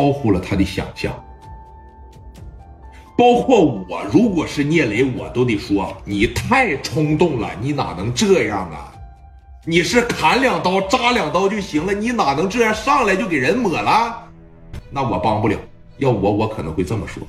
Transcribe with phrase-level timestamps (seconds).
[0.00, 1.12] 超乎了他的想象。
[3.18, 8.94] 包括我，如果是聂磊，我都得说你太冲动了，你哪能这样啊？
[9.66, 14.26] 你是砍两刀扎两刀就行了，你哪能这样上来就给人抹了？
[14.88, 15.58] 那我帮不了。
[15.98, 17.22] 要我，我可能会这么说。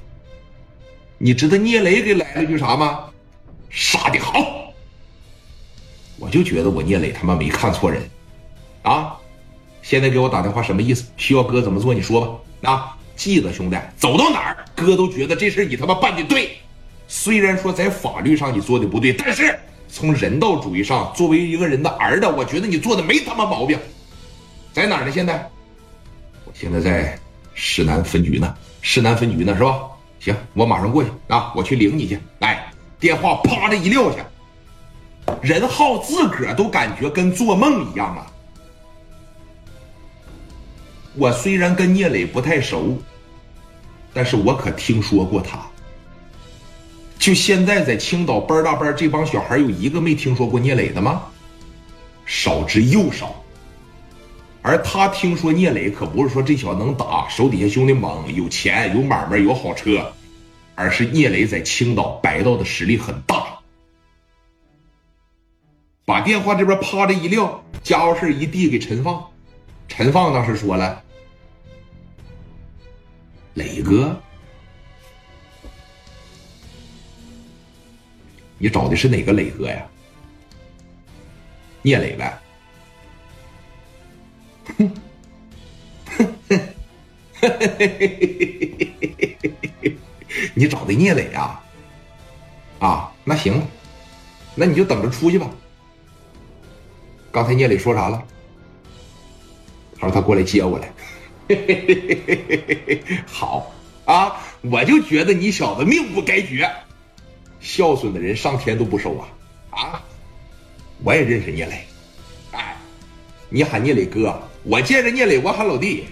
[1.17, 3.01] 你知道聂磊给来了句啥吗？
[3.69, 4.41] 杀的好！
[6.17, 8.01] 我就觉得我聂磊他妈没看错人，
[8.83, 9.17] 啊！
[9.91, 11.03] 现在给我打电话什么意思？
[11.17, 11.93] 需要哥怎么做？
[11.93, 12.71] 你说吧。
[12.71, 12.97] 啊！
[13.17, 16.49] 记得兄弟，走到哪儿，哥都觉得这事你他妈办的对。
[17.09, 19.53] 虽然说在法律上你做的不对，但是
[19.89, 23.77] 从人道主义上，作为一个人的儿子，我觉得你做的没他妈毛病。
[24.71, 25.11] 在哪儿呢？
[25.11, 25.45] 现在？
[26.45, 27.19] 我现在在
[27.53, 28.55] 市南分局呢。
[28.79, 29.53] 市南分局呢？
[29.57, 29.77] 是吧？
[30.21, 31.51] 行，我马上过去啊！
[31.53, 32.17] 我去领你去。
[32.39, 34.25] 来，电话啪的一撂下，
[35.41, 38.25] 任浩自个儿都感觉跟做梦一样啊。
[41.15, 42.97] 我虽然跟聂磊不太熟。
[44.13, 45.57] 但是我可听说过他。
[47.17, 51.23] 就现在在青岛班大班这帮小孩有一个没听说过聂磊的吗？
[52.25, 53.33] 少之又少。
[54.61, 60.11] 而他听说聂磊可不是说这小子能打，手底下兄弟猛，有钱，有买卖，有好车，
[60.75, 63.45] 而是聂磊在青岛白道的实力很大。
[66.03, 69.23] 把电话这边啪的一撂，家伙事一递给陈放，
[69.87, 71.01] 陈放当时说了。
[73.53, 74.17] 磊哥，
[78.57, 79.85] 你找的是哪个磊哥呀？
[81.81, 82.39] 聂磊呗。
[84.77, 84.89] 哼，
[90.53, 91.61] 你找的聂磊啊？
[92.79, 93.61] 啊，那行，
[94.55, 95.49] 那你就等着出去吧。
[97.31, 98.25] 刚才聂磊说啥了？
[99.99, 100.89] 他说他过来接我来。
[101.55, 103.73] 嘿嘿嘿好
[104.05, 106.69] 啊，我就觉得你小子命不该绝，
[107.59, 109.27] 孝顺的人上天都不收啊！
[109.69, 110.03] 啊，
[111.03, 111.85] 我也认识聂磊，
[112.51, 112.75] 哎，
[113.49, 116.05] 你喊聂磊哥，我见着聂磊我喊老弟，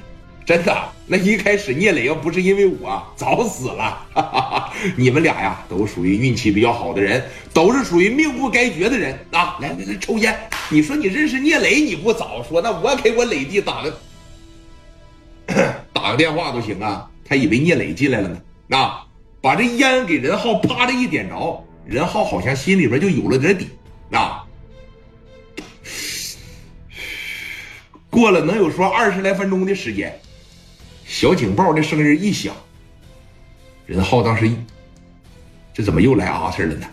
[0.46, 0.78] 真的。
[1.08, 4.06] 那一开始聂磊要不是因为我，早死了。
[4.14, 9.58] 哈哈哈你们俩呀，都属于运气比较好的人，都是属于命不该绝的人啊！
[9.60, 10.38] 来来来，抽烟。
[10.70, 14.00] 你说你认识聂磊，你不早说，那我给我磊弟打个。
[16.10, 17.08] 打电话都行啊！
[17.24, 18.42] 他以为聂磊进来了呢。
[18.66, 19.00] 那
[19.42, 23.68] 把这烟给任浩啪的一点着，任浩好像心里边就有了点底。
[24.10, 24.44] 那
[28.10, 30.20] 过了能有说二十来分钟的时间，
[31.06, 32.56] 小警报的声音一响，
[33.86, 34.52] 任浩当时
[35.76, 36.88] 这怎么又来阿 Sir 了呢？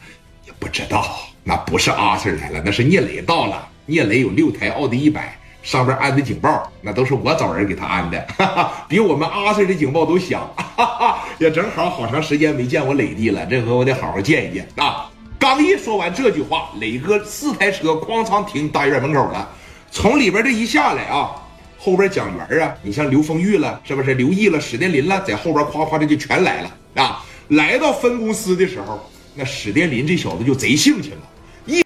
[0.47, 3.67] 也不知道，那不是阿 Sir 来了，那是聂磊到了。
[3.87, 5.39] 聂磊有六台奥迪一百。
[5.67, 15.11] 上边安的警报，那都是我找人给他安的，哈哈，比我们阿 Sir 的警报都响，哈哈，也正好好长时间没见我磊弟了，这回我得好好见一见啊！
[15.41, 19.49] 刚一说完这句话，磊哥四台车哐当停大院门口了，
[19.91, 21.33] 从里边这一下来啊，
[21.77, 24.15] 后边蒋元啊，你像刘丰玉了，是不是？
[24.15, 26.71] 刘毅了，史殿林了，在后边夸夸的就全来了
[27.03, 27.25] 啊！
[27.49, 29.01] 来到分公司的时候，
[29.35, 31.23] 那史殿林这小子就贼性情了。